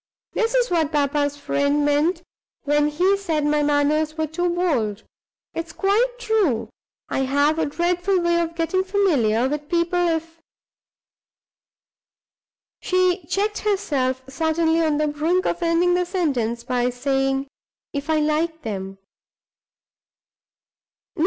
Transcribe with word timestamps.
This 0.33 0.55
is 0.55 0.71
what 0.71 0.91
papa's 0.91 1.37
friend 1.37 1.85
meant 1.85 2.23
when 2.63 2.87
he 2.87 3.15
said 3.17 3.45
my 3.45 3.61
manners 3.61 4.17
were 4.17 4.25
too 4.25 4.49
bold. 4.49 5.03
It's 5.53 5.71
quite 5.73 6.17
true; 6.17 6.69
I 7.07 7.19
have 7.19 7.59
a 7.59 7.67
dreadful 7.67 8.19
way 8.19 8.41
of 8.41 8.55
getting 8.55 8.83
familiar 8.83 9.47
with 9.47 9.69
people, 9.69 10.07
if" 10.07 10.41
She 12.81 13.27
checked 13.27 13.59
herself 13.59 14.23
suddenly, 14.27 14.81
on 14.83 14.97
the 14.97 15.07
brink 15.07 15.45
of 15.45 15.61
ending 15.61 15.93
the 15.93 16.07
sentence 16.07 16.63
by 16.63 16.89
saying, 16.89 17.47
"if 17.93 18.09
I 18.09 18.21
like 18.21 18.63
them." 18.63 18.97